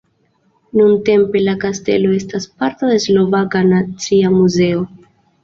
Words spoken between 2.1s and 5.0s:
estas parto de Slovaka nacia muzeo.